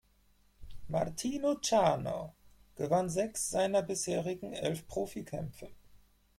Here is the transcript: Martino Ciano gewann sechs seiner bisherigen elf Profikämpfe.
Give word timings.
Martino 0.89 1.59
Ciano 1.61 2.33
gewann 2.75 3.07
sechs 3.11 3.51
seiner 3.51 3.83
bisherigen 3.83 4.51
elf 4.51 4.87
Profikämpfe. 4.87 5.69